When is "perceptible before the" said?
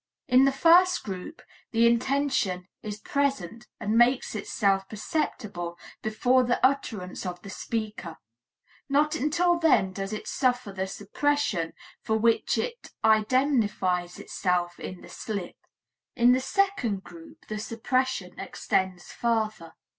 4.89-6.59